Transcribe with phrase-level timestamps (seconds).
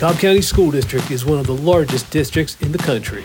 [0.00, 3.22] Cobb County School District is one of the largest districts in the country.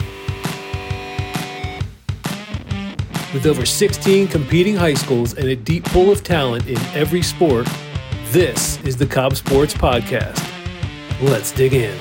[3.34, 7.66] With over 16 competing high schools and a deep pool of talent in every sport,
[8.26, 10.38] this is the Cobb Sports Podcast.
[11.22, 11.98] Let's dig in.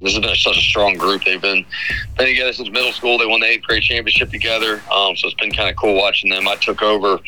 [0.00, 1.24] This has been such a strong group.
[1.24, 1.66] They've been
[2.16, 3.18] been together since middle school.
[3.18, 4.80] They won the eighth grade championship together.
[4.92, 6.46] Um, so it's been kind of cool watching them.
[6.46, 7.18] I took over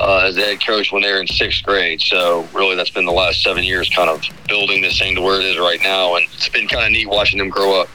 [0.00, 2.00] uh, as the head coach when they were in sixth grade.
[2.00, 5.38] So really, that's been the last seven years, kind of building this thing to where
[5.38, 7.88] it is right now, and it's been kind of neat watching them grow up.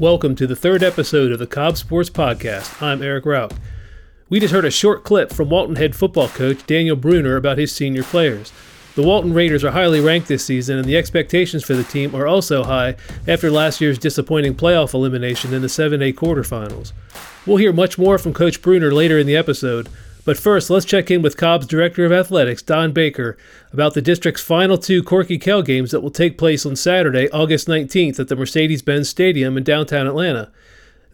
[0.00, 2.82] Welcome to the third episode of the Cobb Sports Podcast.
[2.82, 3.52] I'm Eric Rauch.
[4.28, 7.72] We just heard a short clip from Walton head football coach Daniel Brunner about his
[7.72, 8.52] senior players.
[8.96, 12.26] The Walton Raiders are highly ranked this season, and the expectations for the team are
[12.26, 12.96] also high
[13.28, 16.92] after last year's disappointing playoff elimination in the 7A quarterfinals.
[17.46, 19.88] We'll hear much more from Coach Brunner later in the episode,
[20.28, 23.38] but first, let's check in with Cobb's Director of Athletics, Don Baker,
[23.72, 27.66] about the district's final two Corky Kell games that will take place on Saturday, August
[27.66, 30.52] 19th at the Mercedes Benz Stadium in downtown Atlanta.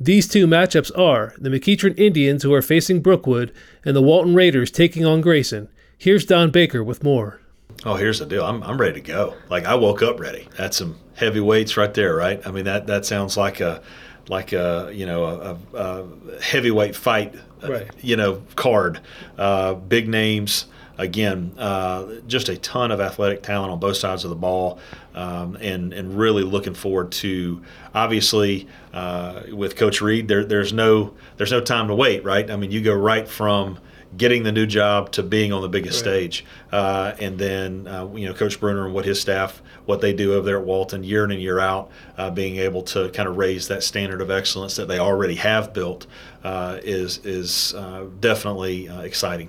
[0.01, 3.53] These two matchups are the McEachern Indians, who are facing Brookwood,
[3.85, 5.69] and the Walton Raiders taking on Grayson.
[5.97, 7.41] Here's Don Baker with more.
[7.85, 8.45] Oh, here's the deal.
[8.45, 9.37] I'm, I'm ready to go.
[9.49, 10.49] Like I woke up ready.
[10.59, 12.45] That's some heavy weights right there, right?
[12.45, 13.81] I mean that that sounds like a
[14.29, 17.91] like a you know a, a, a heavyweight fight, right.
[18.01, 19.01] you know card.
[19.39, 20.67] Uh, big names
[20.99, 24.79] again, uh, just a ton of athletic talent on both sides of the ball,
[25.15, 27.63] um, and and really looking forward to
[27.95, 30.29] obviously uh, with Coach Reid.
[30.29, 32.51] There, there's no there's no time to wait, right?
[32.51, 33.79] I mean, you go right from
[34.17, 36.13] getting the new job to being on the biggest right.
[36.13, 36.45] stage.
[36.73, 40.35] Uh, and then, uh, you know, Coach Brunner and what his staff, what they do
[40.35, 43.37] over there at Walton year in and year out, uh, being able to kind of
[43.37, 46.07] raise that standard of excellence that they already have built
[46.43, 49.49] uh, is, is uh, definitely uh, exciting.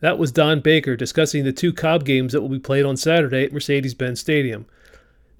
[0.00, 3.44] That was Don Baker discussing the two Cobb games that will be played on Saturday
[3.44, 4.66] at Mercedes Benz Stadium.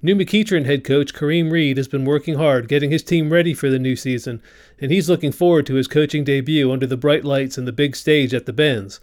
[0.07, 3.69] New McEachern head coach Kareem Reid has been working hard getting his team ready for
[3.69, 4.41] the new season,
[4.81, 7.97] and he's looking forward to his coaching debut under the bright lights and the big
[7.97, 9.01] stage at the Benz.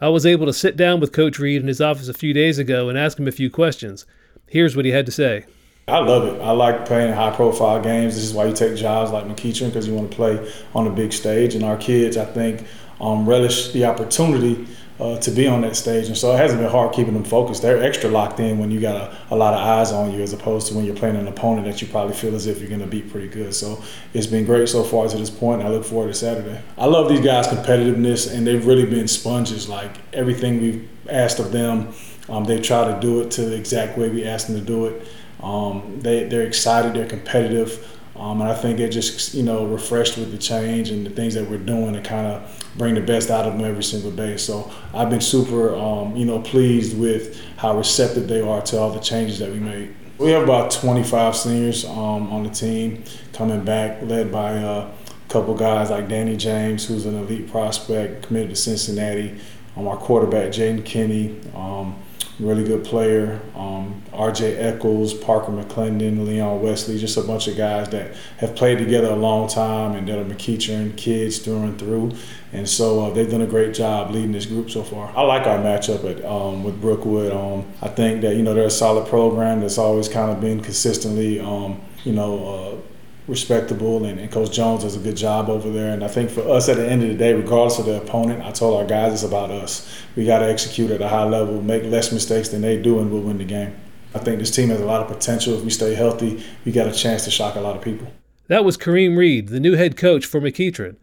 [0.00, 2.56] I was able to sit down with Coach Reid in his office a few days
[2.56, 4.06] ago and ask him a few questions.
[4.46, 5.44] Here's what he had to say.
[5.88, 6.40] I love it.
[6.40, 8.14] I like playing high profile games.
[8.14, 10.92] This is why you take jobs like McEachern because you want to play on the
[10.92, 11.56] big stage.
[11.56, 12.64] And our kids, I think,
[13.00, 14.68] um, relish the opportunity
[15.00, 16.08] uh, to be on that stage.
[16.08, 17.62] And so it hasn't been hard keeping them focused.
[17.62, 20.32] They're extra locked in when you got a, a lot of eyes on you as
[20.32, 22.80] opposed to when you're playing an opponent that you probably feel as if you're going
[22.80, 23.54] to beat pretty good.
[23.54, 23.82] So
[24.12, 25.62] it's been great so far to this point.
[25.62, 26.60] I look forward to Saturday.
[26.76, 29.68] I love these guys' competitiveness, and they've really been sponges.
[29.68, 31.94] Like everything we've asked of them,
[32.28, 34.86] um, they try to do it to the exact way we asked them to do
[34.86, 35.08] it.
[35.42, 37.97] Um, they, they're excited, they're competitive.
[38.18, 41.34] Um, and I think it just, you know, refreshed with the change and the things
[41.34, 44.36] that we're doing to kind of bring the best out of them every single day.
[44.36, 48.90] So I've been super, um, you know, pleased with how receptive they are to all
[48.90, 49.94] the changes that we made.
[50.18, 55.32] We have about 25 seniors um, on the team coming back, led by uh, a
[55.32, 59.38] couple guys like Danny James, who's an elite prospect, committed to Cincinnati.
[59.76, 61.38] Um, our quarterback, Jaden Kinney.
[61.54, 61.94] Um,
[62.38, 63.40] really good player.
[63.56, 64.56] Um, R.J.
[64.56, 69.16] Eccles, Parker McClendon, Leon Wesley, just a bunch of guys that have played together a
[69.16, 72.12] long time and that are McEachern kids through and through.
[72.52, 75.12] And so uh, they've done a great job leading this group so far.
[75.16, 77.32] I like our matchup at, um, with Brookwood.
[77.32, 80.60] Um, I think that you know they're a solid program that's always kind of been
[80.60, 82.46] consistently, um, you know.
[82.46, 82.87] Uh,
[83.28, 85.92] respectable, and, and, Coach Jones does a good job over there.
[85.92, 88.42] And I think for us, at the end of the day, regardless of the opponent,
[88.42, 89.88] I told our guys it's about us.
[90.16, 93.12] We got to execute at a high level, make less mistakes than they do, and
[93.12, 93.76] we'll win the game.
[94.14, 95.54] I think this team has a lot of potential.
[95.54, 98.10] If we stay healthy, we got a chance to shock a lot of people.
[98.48, 100.96] That was Kareem Reid, the new head coach for McEachern.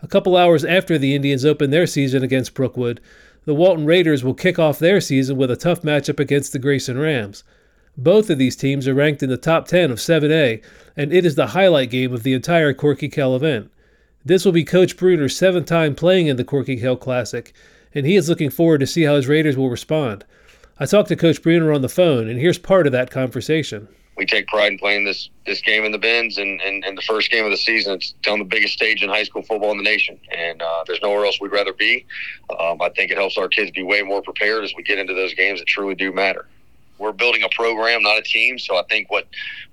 [0.00, 3.00] A couple hours after the Indians open their season against Brookwood,
[3.46, 6.98] the Walton Raiders will kick off their season with a tough matchup against the Grayson
[6.98, 7.42] Rams.
[7.96, 10.60] Both of these teams are ranked in the top 10 of 7A,
[10.96, 13.70] and it is the highlight game of the entire Corky Kell event.
[14.24, 17.52] This will be Coach Brunner's seventh time playing in the Corky Kell Classic,
[17.94, 20.24] and he is looking forward to see how his Raiders will respond.
[20.80, 23.86] I talked to Coach Brunner on the phone, and here's part of that conversation.
[24.16, 27.02] We take pride in playing this this game in the Benz and, and, and the
[27.02, 27.94] first game of the season.
[27.94, 31.00] It's on the biggest stage in high school football in the nation, and uh, there's
[31.02, 32.06] nowhere else we'd rather be.
[32.58, 35.14] Um, I think it helps our kids be way more prepared as we get into
[35.14, 36.48] those games that truly do matter
[36.98, 38.58] we're building a program, not a team.
[38.58, 39.26] So I think what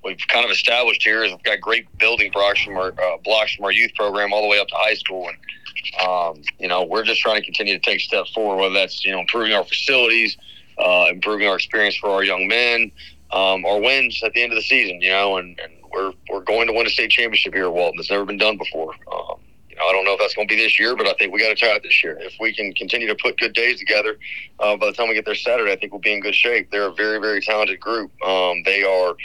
[0.03, 3.55] we've kind of established here is we've got great building blocks from our uh, blocks
[3.55, 6.83] from our youth program all the way up to high school, and um, you know
[6.83, 8.57] we're just trying to continue to take steps forward.
[8.61, 10.37] Whether that's you know improving our facilities,
[10.77, 12.91] uh, improving our experience for our young men,
[13.31, 15.01] um, our wins at the end of the season.
[15.01, 17.99] You know, and, and we're we're going to win a state championship here at Walton.
[17.99, 18.93] It's never been done before.
[19.11, 19.39] Um,
[19.87, 21.49] I don't know if that's going to be this year, but I think we got
[21.49, 22.17] to try it this year.
[22.19, 24.17] If we can continue to put good days together,
[24.59, 26.69] uh, by the time we get there Saturday, I think we'll be in good shape.
[26.71, 28.11] They're a very, very talented group.
[28.23, 29.15] Um, they are,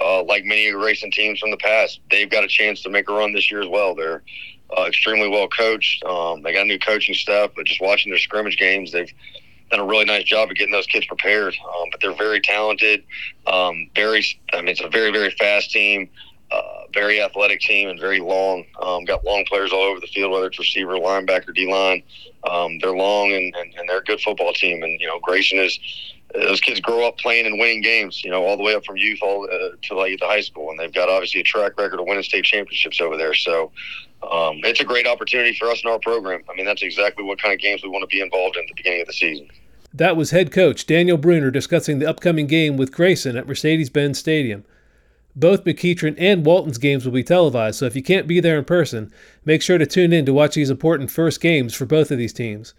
[0.00, 3.12] uh, like many racing teams from the past, they've got a chance to make a
[3.12, 3.94] run this year as well.
[3.94, 4.22] They're
[4.76, 6.04] uh, extremely well coached.
[6.04, 9.12] Um, they got new coaching staff, but just watching their scrimmage games, they've
[9.70, 11.54] done a really nice job of getting those kids prepared.
[11.64, 13.04] Um, but they're very talented.
[13.46, 16.08] Um, very, I mean, it's a very, very fast team.
[16.50, 18.64] Uh, very athletic team and very long.
[18.80, 22.02] Um, got long players all over the field, whether it's receiver, linebacker, D line.
[22.48, 24.82] Um, they're long and, and, and, they're a good football team.
[24.82, 25.78] And you know, Grayson is
[26.34, 28.22] those kids grow up playing and winning games.
[28.22, 30.70] You know, all the way up from youth all uh, to like the high school,
[30.70, 33.34] and they've got obviously a track record of winning state championships over there.
[33.34, 33.72] So
[34.22, 36.42] um, it's a great opportunity for us in our program.
[36.50, 38.68] I mean, that's exactly what kind of games we want to be involved in at
[38.68, 39.48] the beginning of the season.
[39.92, 44.18] That was head coach Daniel Brunner discussing the upcoming game with Grayson at Mercedes Benz
[44.18, 44.64] Stadium.
[45.38, 48.64] Both McEachern and Walton's games will be televised, so if you can't be there in
[48.64, 49.12] person,
[49.44, 52.32] make sure to tune in to watch these important first games for both of these
[52.32, 52.72] teams.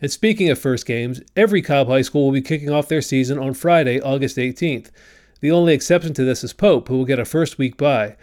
[0.00, 3.36] And speaking of first games, every Cobb High School will be kicking off their season
[3.36, 4.92] on Friday, August 18th.
[5.40, 8.16] The only exception to this is Pope, who will get a first week bye.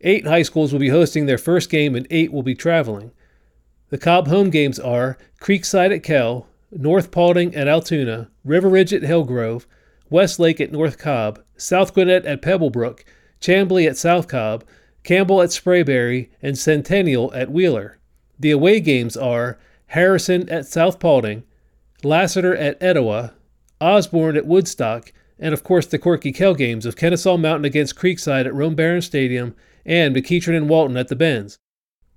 [0.00, 3.12] Eight high schools will be hosting their first game, and eight will be traveling.
[3.90, 9.02] The Cobb home games are Creekside at Kell, North Paulding at Allatoona, River Ridge at
[9.02, 9.66] Hillgrove,
[10.10, 13.04] Westlake at North Cobb, South Gwinnett at Pebblebrook,
[13.40, 14.64] Chamblee at South Cobb,
[15.02, 17.98] Campbell at Sprayberry, and Centennial at Wheeler.
[18.38, 21.44] The away games are Harrison at South Paulding,
[22.02, 23.34] Lassiter at Etowah,
[23.80, 28.46] Osborne at Woodstock, and of course the Corky Kell games of Kennesaw Mountain against Creekside
[28.46, 29.54] at Rome Barron Stadium
[29.86, 31.58] and McEachern and Walton at the Benz.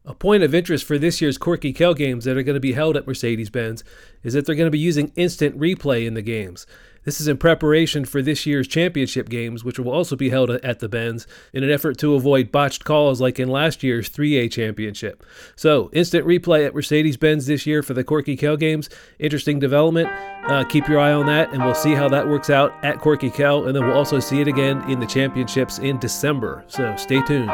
[0.05, 2.73] A point of interest for this year's Corky Kell games that are going to be
[2.73, 3.85] held at Mercedes Benz
[4.21, 6.67] is that they're going to be using instant replay in the games.
[7.05, 10.79] This is in preparation for this year's championship games, which will also be held at
[10.79, 15.23] the Benz in an effort to avoid botched calls like in last year's 3A championship.
[15.55, 18.89] So, instant replay at Mercedes Benz this year for the Corky Kell games.
[19.19, 20.09] Interesting development.
[20.45, 23.29] Uh, keep your eye on that, and we'll see how that works out at Corky
[23.29, 26.63] Kell, and then we'll also see it again in the championships in December.
[26.67, 27.51] So, stay tuned.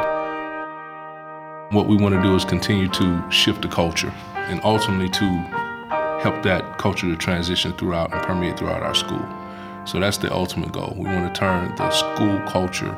[1.72, 5.58] What we want to do is continue to shift the culture and ultimately to
[6.21, 9.25] help that culture to transition throughout and permeate throughout our school.
[9.86, 10.94] So that's the ultimate goal.
[10.98, 12.98] We want to turn the school culture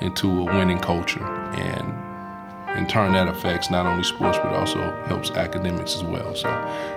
[0.00, 5.30] into a winning culture and in turn that affects not only sports but also helps
[5.30, 6.34] academics as well.
[6.34, 6.48] So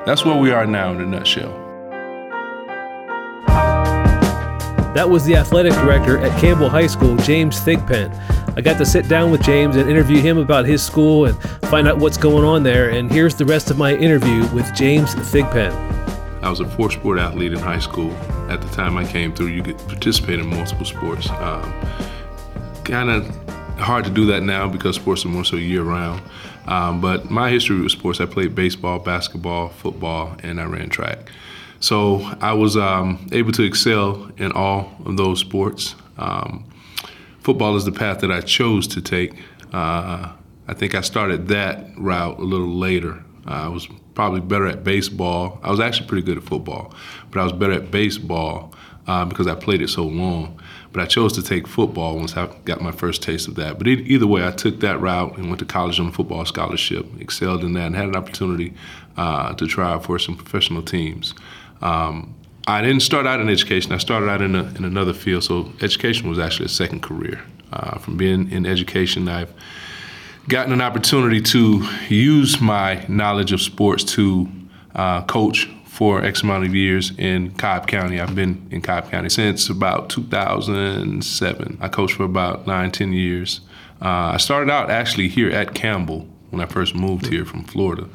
[0.05, 1.68] that's where we are now in a nutshell.
[4.95, 8.11] That was the athletic director at Campbell High School, James Thigpen.
[8.57, 11.39] I got to sit down with James and interview him about his school and
[11.69, 12.89] find out what's going on there.
[12.89, 15.71] And here's the rest of my interview with James Thigpen.
[16.41, 18.11] I was a four sport athlete in high school.
[18.49, 21.29] At the time I came through, you could participate in multiple sports.
[21.29, 21.71] Um,
[22.83, 23.27] kind of
[23.77, 26.21] hard to do that now because sports are more so year round.
[26.67, 31.31] Um, but my history with sports, I played baseball, basketball, football, and I ran track.
[31.79, 35.95] So I was um, able to excel in all of those sports.
[36.17, 36.65] Um,
[37.41, 39.33] football is the path that I chose to take.
[39.71, 40.33] Uh,
[40.67, 43.23] I think I started that route a little later.
[43.47, 45.59] Uh, I was probably better at baseball.
[45.63, 46.93] I was actually pretty good at football,
[47.31, 48.73] but I was better at baseball
[49.07, 50.61] uh, because I played it so long.
[50.91, 53.77] But I chose to take football once I got my first taste of that.
[53.77, 57.05] But either way, I took that route and went to college on a football scholarship,
[57.19, 58.73] excelled in that, and had an opportunity
[59.15, 61.33] uh, to try for some professional teams.
[61.81, 62.35] Um,
[62.67, 63.93] I didn't start out in education.
[63.93, 65.43] I started out in, a, in another field.
[65.43, 67.41] So education was actually a second career.
[67.73, 69.53] Uh, from being in education, I've
[70.47, 74.49] gotten an opportunity to use my knowledge of sports to
[74.95, 78.19] uh, coach for X amount of years in Cobb County.
[78.19, 81.77] I've been in Cobb County since about 2007.
[81.81, 83.61] I coached for about nine, ten years.
[84.01, 88.07] Uh, I started out actually here at Campbell when I first moved here from Florida.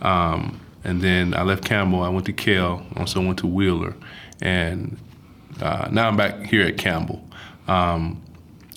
[0.00, 2.02] Um, and then I left Campbell.
[2.02, 2.86] I went to Kell.
[2.96, 3.94] Also went to Wheeler,
[4.40, 4.96] and
[5.60, 7.26] uh, now I'm back here at Campbell
[7.66, 8.22] um,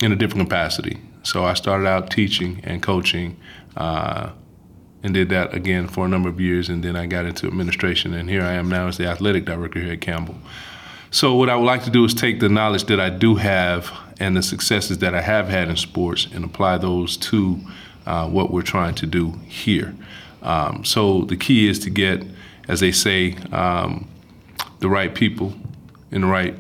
[0.02, 1.02] in a different capacity.
[1.24, 3.38] So I started out teaching and coaching,
[3.76, 4.32] uh,
[5.04, 6.70] and did that again for a number of years.
[6.70, 9.80] And then I got into administration, and here I am now as the athletic director
[9.80, 10.36] here at Campbell.
[11.10, 13.92] So what I would like to do is take the knowledge that I do have
[14.20, 17.60] and the successes that I have had in sports and apply those to
[18.06, 19.96] uh, what we're trying to do here.
[20.48, 22.24] Um, so the key is to get,
[22.68, 24.08] as they say, um,
[24.80, 25.54] the right people
[26.10, 26.56] in the right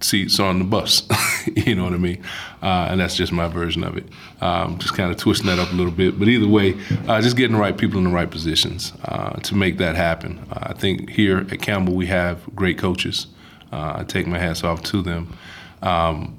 [0.00, 1.08] seats on the bus.
[1.56, 2.22] you know what I mean?
[2.60, 4.04] Uh, and that's just my version of it.
[4.40, 6.18] Um, just kind of twisting that up a little bit.
[6.18, 6.76] But either way,
[7.06, 10.44] uh, just getting the right people in the right positions uh, to make that happen.
[10.50, 13.28] Uh, I think here at Campbell we have great coaches.
[13.72, 15.36] Uh, I take my hats off to them.
[15.80, 16.38] Um,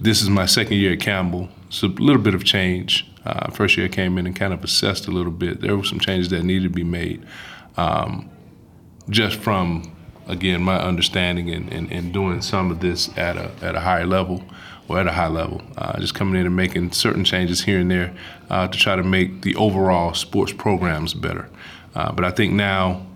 [0.00, 1.48] this is my second year at Campbell.
[1.66, 3.08] it's a little bit of change.
[3.24, 5.60] Uh, first year I came in and kind of assessed a little bit.
[5.60, 7.24] There were some changes that needed to be made,
[7.76, 8.30] um,
[9.08, 9.94] just from
[10.26, 14.06] again my understanding and, and, and, doing some of this at a at a higher
[14.06, 14.42] level
[14.88, 15.62] or at a high level.
[15.76, 18.14] Uh, just coming in and making certain changes here and there
[18.50, 21.48] uh, to try to make the overall sports programs better.
[21.94, 23.06] Uh, but I think now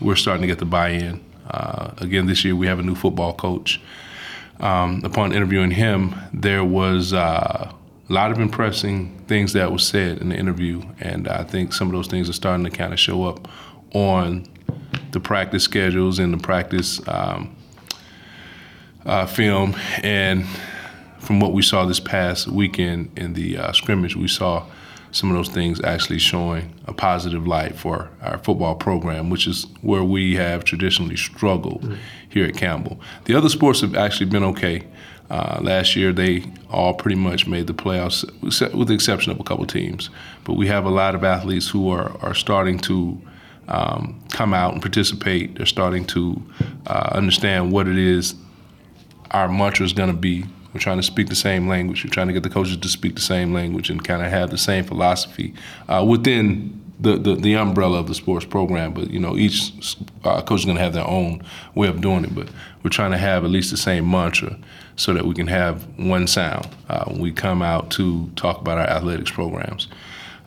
[0.00, 1.24] we're starting to get the buy-in.
[1.48, 3.80] Uh, again, this year we have a new football coach.
[4.60, 7.72] Um, upon interviewing him, there was uh,
[8.08, 11.88] a lot of impressing things that was said in the interview, and I think some
[11.88, 13.48] of those things are starting to kind of show up
[13.92, 14.46] on
[15.12, 17.56] the practice schedules and the practice um,
[19.04, 19.76] uh, film.
[20.02, 20.46] And
[21.18, 24.66] from what we saw this past weekend in the uh, scrimmage, we saw
[25.14, 29.66] some of those things actually showing a positive light for our football program, which is
[29.80, 31.94] where we have traditionally struggled mm-hmm.
[32.28, 33.00] here at Campbell.
[33.24, 34.82] The other sports have actually been okay.
[35.30, 38.24] Uh, last year, they all pretty much made the playoffs,
[38.74, 40.10] with the exception of a couple teams.
[40.44, 43.20] But we have a lot of athletes who are, are starting to
[43.68, 45.54] um, come out and participate.
[45.56, 46.42] They're starting to
[46.86, 48.34] uh, understand what it is
[49.34, 52.04] our mantra is going to be we're trying to speak the same language.
[52.04, 54.50] We're trying to get the coaches to speak the same language and kind of have
[54.50, 55.54] the same philosophy
[55.88, 58.92] uh, within the, the, the, umbrella of the sports program.
[58.92, 59.72] But you know, each
[60.24, 61.42] uh, coach is going to have their own
[61.76, 62.34] way of doing it.
[62.34, 62.48] But
[62.82, 64.58] we're trying to have at least the same mantra
[64.96, 68.78] so that we can have one sound uh, when we come out to talk about
[68.78, 69.86] our athletics programs.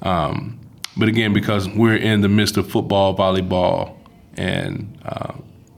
[0.01, 0.60] Um,
[0.98, 3.96] but again, because we're in the midst of football, volleyball,
[4.36, 5.34] and uh,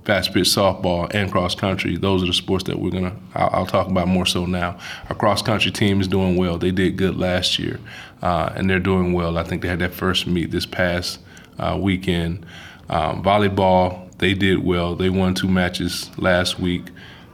[0.10, 1.96] fast pitch softball and cross country.
[1.96, 3.16] Those are the sports that we're gonna.
[3.36, 4.80] I'll, I'll, talk about more so now.
[5.08, 6.58] Our cross country team is doing well.
[6.58, 7.80] They did good last year,
[8.24, 9.38] uh, and they're doing well.
[9.38, 11.20] I think they had their first meet this past
[11.60, 12.44] uh, weekend.
[12.90, 14.96] Um, volleyball, they did well.
[14.96, 16.86] They won two matches last week.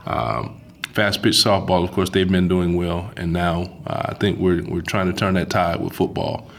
[0.05, 0.60] Um,
[0.91, 4.65] fast pitch softball, of course, they've been doing well, and now uh, I think we're
[4.65, 6.50] we're trying to turn that tide with football.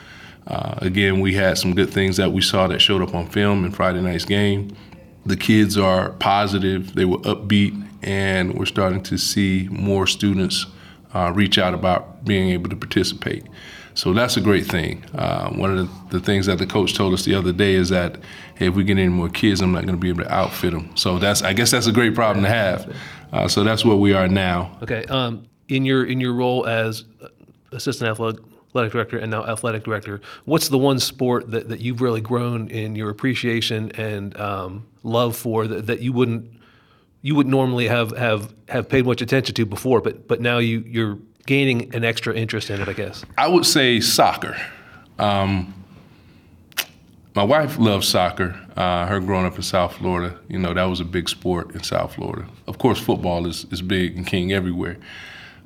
[0.47, 3.67] Uh, again, we had some good things that we saw that showed up on film
[3.67, 4.75] in Friday night's game
[5.27, 10.67] the kids are positive, they were upbeat, and we're starting to see more students
[11.15, 13.45] uh, reach out about being able to participate.
[13.95, 15.05] So that's a great thing.
[15.15, 17.89] Uh, one of the, the, things that the coach told us the other day is
[17.89, 18.19] that
[18.57, 20.73] hey, if we get any more kids, I'm not going to be able to outfit
[20.73, 20.95] them.
[20.97, 22.95] So that's I guess that's a great problem to have.
[23.33, 24.77] Uh, so that's where we are now.
[24.83, 25.05] Okay.
[25.07, 27.05] Um, in your in your role as
[27.73, 28.43] assistant athletic
[28.77, 32.69] athletic director and now athletic director, what's the one sport that, that you've really grown
[32.69, 36.53] in your appreciation and um, love for that, that you wouldn't
[37.23, 40.85] you would normally have, have have paid much attention to before, but but now you
[40.87, 43.25] you're gaining an extra interest in it, I guess.
[43.39, 44.57] I would say soccer.
[45.19, 45.73] Um,
[47.35, 48.59] my wife loves soccer.
[48.77, 51.83] Uh, her growing up in South Florida, you know, that was a big sport in
[51.83, 52.47] South Florida.
[52.67, 54.97] Of course, football is, is big and king everywhere.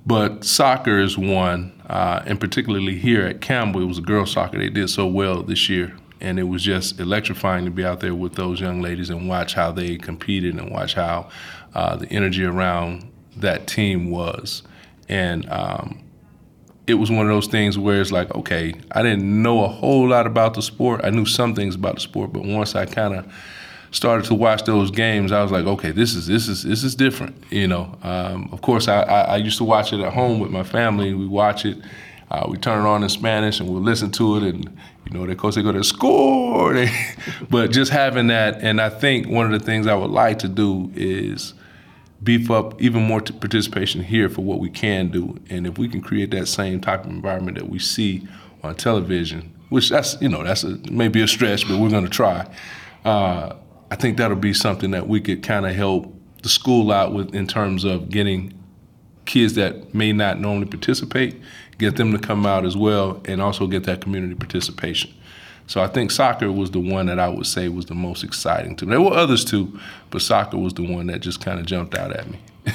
[0.07, 4.59] But soccer is one, uh, and particularly here at Campbell, it was a girls soccer.
[4.59, 8.15] They did so well this year, and it was just electrifying to be out there
[8.15, 11.29] with those young ladies and watch how they competed and watch how
[11.75, 14.63] uh, the energy around that team was.
[15.09, 16.03] And um,
[16.87, 20.09] it was one of those things where it's like, okay, I didn't know a whole
[20.09, 21.03] lot about the sport.
[21.05, 23.33] I knew some things about the sport, but once I kind of
[23.91, 26.95] started to watch those games, I was like, okay, this is this is this is
[26.95, 27.43] different.
[27.51, 30.51] You know, um, of course, I, I, I, used to watch it at home with
[30.51, 31.15] my family.
[31.15, 31.79] We watch it.
[32.31, 35.25] Uh, we turn it on in Spanish and we'll listen to it, and you know,
[35.25, 36.51] of course they go to score.
[36.75, 36.93] They,
[37.49, 40.49] but just having that, and I think one of the things I would like to
[40.49, 41.55] do is
[42.23, 46.01] beef up even more participation here for what we can do, and if we can
[46.01, 48.29] create that same type of environment that we see
[48.63, 52.11] on television, which that's you know that's a, maybe a stretch, but we're going to
[52.11, 52.49] try.
[53.05, 53.57] Uh,
[53.91, 57.35] I think that'll be something that we could kind of help the school out with
[57.35, 58.55] in terms of getting
[59.27, 61.41] kids that may not normally participate,
[61.79, 65.13] get them to come out as well, and also get that community participation.
[65.67, 68.75] So I think soccer was the one that I would say was the most exciting
[68.77, 68.91] to me.
[68.91, 69.79] There were others too,
[70.11, 72.41] but soccer was the one that just kind of jumped out at me.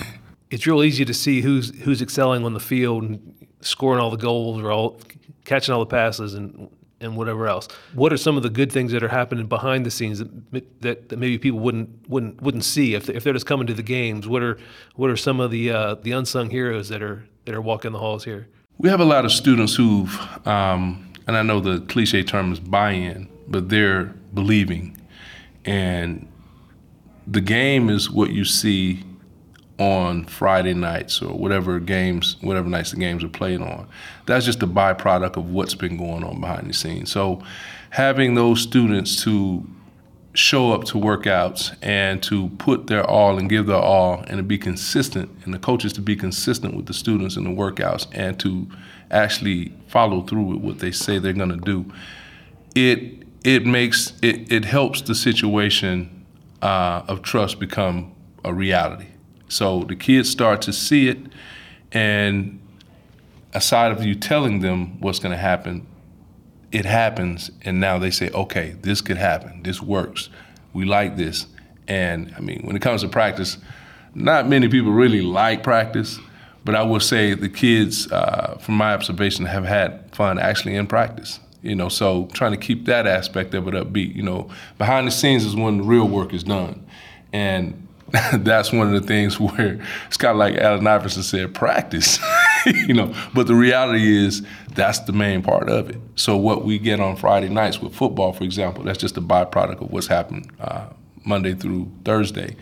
[0.50, 4.17] it's real easy to see who's who's excelling on the field and scoring all the
[4.17, 4.98] goals or all
[5.43, 6.69] catching all the passes and
[7.02, 7.68] and whatever else.
[7.94, 11.10] What are some of the good things that are happening behind the scenes that, that,
[11.10, 13.84] that maybe people wouldn't wouldn't wouldn't see if, they, if they're just coming to the
[13.84, 14.28] games?
[14.28, 14.58] What are
[14.96, 18.00] what are some of the uh, the unsung heroes that are that are walking the
[18.00, 18.48] halls here?
[18.78, 20.14] We have a lot of students who've,
[20.46, 24.98] um, and I know the cliche term is buy-in, but they're believing,
[25.64, 26.28] and
[27.25, 29.04] the game is what you see
[29.77, 33.88] on Friday nights or whatever games, whatever nights the games are played on.
[34.25, 37.12] That's just a byproduct of what's been going on behind the scenes.
[37.12, 37.44] So
[37.89, 39.67] having those students to
[40.34, 44.44] show up to workouts and to put their all and give their all and to
[44.44, 48.39] be consistent and the coaches to be consistent with the students in the workouts and
[48.39, 48.67] to
[49.12, 51.86] actually follow through with what they say they're going to do
[52.75, 56.25] it it makes it, it helps the situation
[56.62, 58.13] uh, of trust become
[58.44, 59.08] a reality
[59.56, 61.18] so the kids start to see it
[61.92, 62.60] and
[63.54, 65.86] aside of you telling them what's going to happen
[66.76, 69.64] it happens, and now they say, okay, this could happen.
[69.64, 70.28] This works.
[70.74, 71.48] We like this.
[71.88, 73.58] And I mean, when it comes to practice,
[74.14, 76.20] not many people really like practice,
[76.66, 80.86] but I will say the kids, uh, from my observation, have had fun actually in
[80.86, 81.40] practice.
[81.62, 84.14] You know, so trying to keep that aspect of it upbeat.
[84.14, 86.86] You know, behind the scenes is when the real work is done,
[87.32, 87.85] and
[88.34, 92.19] that's one of the things where it's kind of like Allen Iverson said, practice.
[92.65, 95.98] you know, but the reality is that's the main part of it.
[96.15, 99.81] So what we get on Friday nights with football, for example, that's just a byproduct
[99.81, 100.88] of what's happened uh,
[101.25, 102.55] Monday through Thursday.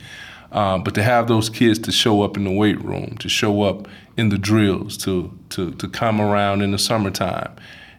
[0.51, 3.63] Um, but to have those kids to show up in the weight room, to show
[3.63, 7.55] up in the drills, to to to come around in the summertime,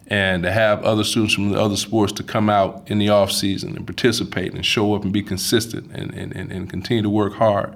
[0.08, 3.32] and to have other students from the other sports to come out in the off
[3.32, 7.34] season and participate and show up and be consistent and, and, and continue to work
[7.34, 7.74] hard.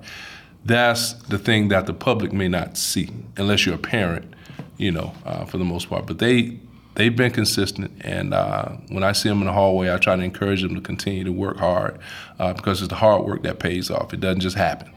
[0.64, 4.35] That's the thing that the public may not see unless you're a parent
[4.78, 6.06] you know, uh, for the most part.
[6.06, 6.58] But they
[6.94, 10.23] they've been consistent, and uh, when I see them in the hallway, I try to
[10.23, 11.99] encourage them to continue to work hard
[12.38, 14.14] uh, because it's the hard work that pays off.
[14.14, 14.90] It doesn't just happen,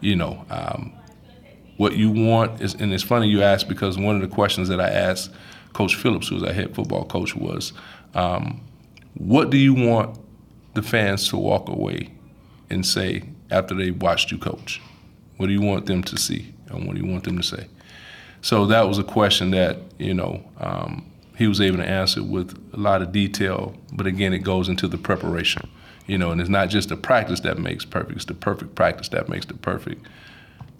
[0.00, 0.44] you know.
[0.50, 0.92] Um,
[1.76, 4.80] what you want is, and it's funny you ask because one of the questions that
[4.80, 5.30] I asked
[5.76, 7.74] Coach Phillips, who was our head football coach, was,
[8.14, 8.62] um,
[9.12, 10.18] "What do you want
[10.72, 12.12] the fans to walk away
[12.70, 14.80] and say after they watched you coach?
[15.36, 17.66] What do you want them to see, and what do you want them to say?"
[18.40, 21.04] So that was a question that you know um,
[21.36, 23.74] he was able to answer with a lot of detail.
[23.92, 25.68] But again, it goes into the preparation,
[26.06, 29.10] you know, and it's not just the practice that makes perfect; it's the perfect practice
[29.10, 30.06] that makes the perfect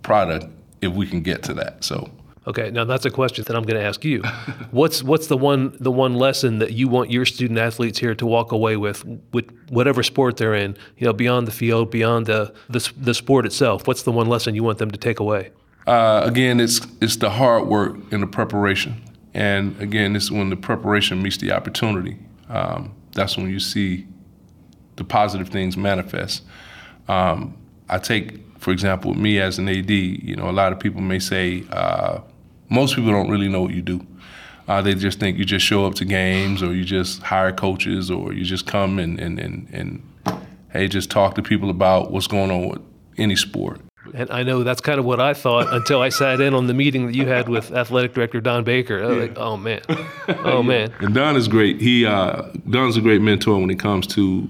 [0.02, 0.46] product.
[0.80, 2.08] If we can get to that, so.
[2.48, 4.22] Okay, now that's a question that I'm going to ask you.
[4.70, 8.26] what's what's the one the one lesson that you want your student athletes here to
[8.26, 10.76] walk away with with whatever sport they're in?
[10.96, 13.88] You know, beyond the field, beyond the the, the sport itself.
[13.88, 15.50] What's the one lesson you want them to take away?
[15.88, 19.02] Uh, again, it's it's the hard work and the preparation,
[19.34, 22.16] and again, it's when the preparation meets the opportunity.
[22.48, 24.06] Um, that's when you see
[24.94, 26.44] the positive things manifest.
[27.08, 27.56] Um,
[27.88, 29.90] I take, for example, me as an AD.
[29.90, 32.20] You know, a lot of people may say uh,
[32.68, 34.06] most people don't really know what you do.
[34.68, 38.10] Uh, they just think you just show up to games, or you just hire coaches,
[38.10, 40.02] or you just come and and and, and
[40.70, 42.82] hey, just talk to people about what's going on with
[43.16, 43.80] any sport.
[44.14, 46.74] And I know that's kind of what I thought until I sat in on the
[46.74, 49.02] meeting that you had with athletic director Don Baker.
[49.02, 49.22] I was yeah.
[49.22, 49.82] like, oh man,
[50.28, 50.92] oh man.
[51.00, 51.80] And Don is great.
[51.80, 54.48] He uh, Don's a great mentor when it comes to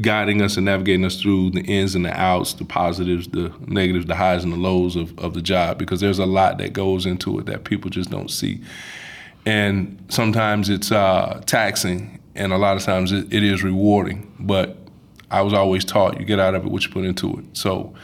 [0.00, 4.06] guiding us and navigating us through the ins and the outs, the positives, the negatives,
[4.06, 7.06] the highs and the lows of, of the job because there's a lot that goes
[7.06, 8.62] into it that people just don't see.
[9.46, 14.32] And sometimes it's uh, taxing, and a lot of times it, it is rewarding.
[14.38, 14.76] But
[15.30, 17.56] I was always taught you get out of it what you put into it.
[17.56, 17.94] So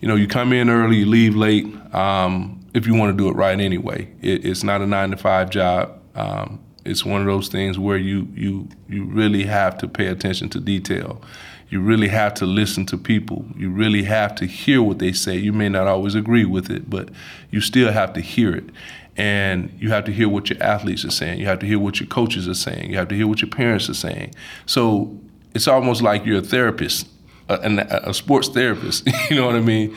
[0.00, 1.66] you know, you come in early, you leave late.
[1.94, 5.16] Um, if you want to do it right anyway, it, it's not a nine to
[5.16, 5.98] five job.
[6.14, 10.48] Um, it's one of those things where you you you really have to pay attention
[10.50, 11.22] to detail.
[11.68, 13.46] You really have to listen to people.
[13.56, 15.36] You really have to hear what they say.
[15.36, 17.08] You may not always agree with it, but
[17.50, 18.70] you still have to hear it.
[19.16, 21.40] And you have to hear what your athletes are saying.
[21.40, 22.90] You have to hear what your coaches are saying.
[22.90, 24.34] You have to hear what your parents are saying.
[24.66, 25.18] So
[25.54, 27.08] it's almost like you're a therapist
[27.48, 29.06] a, a, sports therapist.
[29.30, 29.96] you know what I mean?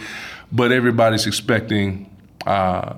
[0.52, 2.96] But everybody's expecting uh,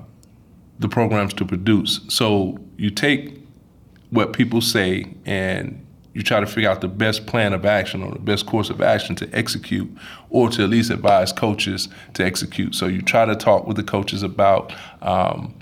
[0.78, 2.00] the programs to produce.
[2.08, 3.39] So you take
[4.10, 8.12] what people say and you try to figure out the best plan of action or
[8.12, 9.88] the best course of action to execute
[10.28, 12.74] or to at least advise coaches to execute.
[12.74, 15.54] So you try to talk with the coaches about, um,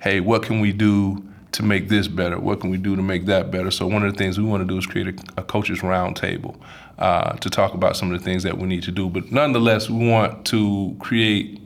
[0.00, 2.38] hey, what can we do to make this better?
[2.38, 3.72] What can we do to make that better?
[3.72, 6.56] So one of the things we want to do is create a, a coaches roundtable
[6.98, 9.08] uh, to talk about some of the things that we need to do.
[9.08, 11.60] But nonetheless, we want to create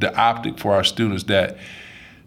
[0.00, 1.56] the optic for our students that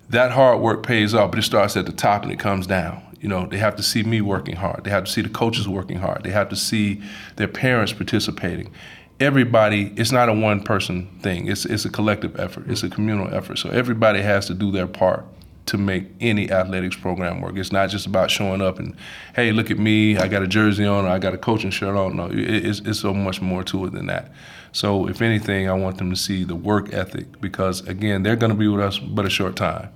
[0.09, 3.01] that hard work pays off, but it starts at the top and it comes down.
[3.21, 4.83] You know, they have to see me working hard.
[4.83, 6.23] They have to see the coaches working hard.
[6.23, 7.01] They have to see
[7.35, 8.71] their parents participating.
[9.19, 11.47] Everybody, it's not a one person thing.
[11.47, 12.69] It's it's a collective effort.
[12.69, 13.59] It's a communal effort.
[13.59, 15.25] So everybody has to do their part
[15.67, 17.55] to make any athletics program work.
[17.55, 18.95] It's not just about showing up and,
[19.35, 21.95] hey, look at me, I got a jersey on, or I got a coaching shirt
[21.95, 22.17] on.
[22.17, 24.31] No, it's, it's so much more to it than that.
[24.73, 28.51] So, if anything, I want them to see the work ethic because, again, they're going
[28.51, 29.89] to be with us but a short time.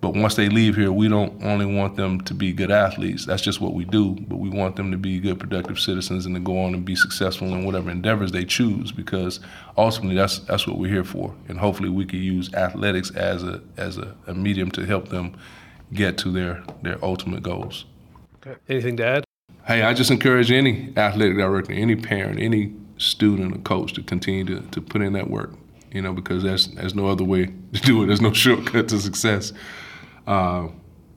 [0.00, 3.24] But once they leave here, we don't only want them to be good athletes.
[3.24, 4.14] That's just what we do.
[4.28, 6.94] But we want them to be good, productive citizens and to go on and be
[6.94, 8.92] successful in whatever endeavors they choose.
[8.92, 9.40] Because
[9.76, 11.34] ultimately, that's that's what we're here for.
[11.48, 15.34] And hopefully, we can use athletics as a as a, a medium to help them
[15.92, 17.86] get to their their ultimate goals.
[18.46, 18.56] Okay.
[18.68, 19.24] Anything to add?
[19.66, 24.44] Hey, I just encourage any athletic director, any parent, any student or coach to continue
[24.44, 25.50] to, to put in that work.
[25.90, 28.06] You know, because there's there's no other way to do it.
[28.06, 29.52] There's no shortcut to success.
[30.26, 30.68] Uh,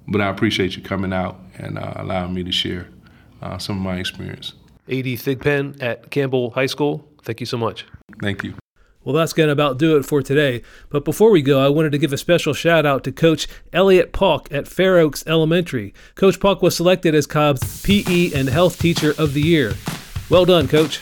[0.08, 2.88] but I appreciate you coming out and uh, allowing me to share
[3.42, 4.54] uh, some of my experience.
[4.88, 7.86] AD Thigpen at Campbell High School, thank you so much.
[8.22, 8.56] Thank you.
[9.04, 10.62] Well, that's going to about do it for today.
[10.90, 14.12] But before we go, I wanted to give a special shout out to Coach Elliot
[14.12, 15.94] Pauk at Fair Oaks Elementary.
[16.16, 19.74] Coach Pauk was selected as Cobb's PE and Health Teacher of the Year.
[20.30, 21.00] Well done, Coach.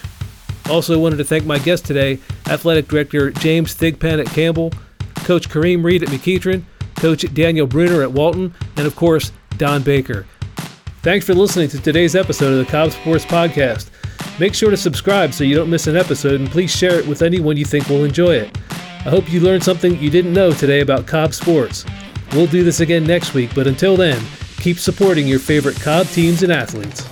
[0.69, 4.71] Also, wanted to thank my guest today, Athletic Director James Thigpen at Campbell,
[5.15, 6.63] Coach Kareem Reid at McEachern,
[6.97, 10.25] Coach Daniel Brunner at Walton, and of course, Don Baker.
[11.01, 13.89] Thanks for listening to today's episode of the Cobb Sports Podcast.
[14.39, 17.21] Make sure to subscribe so you don't miss an episode, and please share it with
[17.21, 18.57] anyone you think will enjoy it.
[18.71, 21.85] I hope you learned something you didn't know today about Cobb Sports.
[22.33, 24.21] We'll do this again next week, but until then,
[24.57, 27.07] keep supporting your favorite Cobb teams and athletes.